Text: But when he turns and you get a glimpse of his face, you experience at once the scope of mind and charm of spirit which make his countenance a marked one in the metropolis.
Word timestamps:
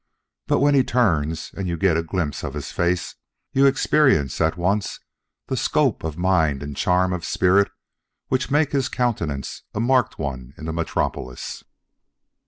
But 0.47 0.61
when 0.61 0.73
he 0.73 0.83
turns 0.83 1.51
and 1.55 1.67
you 1.67 1.77
get 1.77 1.95
a 1.95 2.01
glimpse 2.01 2.41
of 2.43 2.55
his 2.55 2.71
face, 2.71 3.13
you 3.53 3.67
experience 3.67 4.41
at 4.41 4.57
once 4.57 4.99
the 5.45 5.55
scope 5.55 6.03
of 6.03 6.17
mind 6.17 6.63
and 6.63 6.75
charm 6.75 7.13
of 7.13 7.23
spirit 7.23 7.71
which 8.27 8.49
make 8.49 8.71
his 8.71 8.89
countenance 8.89 9.61
a 9.75 9.79
marked 9.79 10.17
one 10.17 10.55
in 10.57 10.65
the 10.65 10.73
metropolis. 10.73 11.63